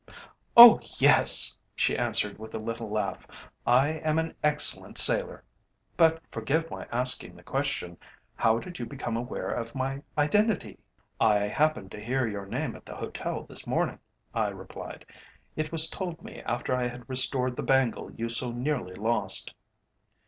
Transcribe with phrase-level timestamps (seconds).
[0.57, 5.43] "Oh, yes!" she answered, with a little laugh; "I am an excellent sailor.
[5.95, 7.99] But forgive my asking the question
[8.33, 10.79] how did you become aware of my identity?"
[11.19, 13.99] "I happened to hear your name at the hotel this morning,"
[14.33, 15.05] I replied.
[15.55, 19.53] "It was told me after I had restored the bangle you so nearly lost."